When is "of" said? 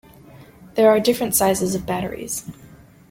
1.75-1.85